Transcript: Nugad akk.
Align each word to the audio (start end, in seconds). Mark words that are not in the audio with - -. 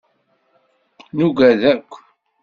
Nugad 1.15 1.61
akk. 1.73 1.91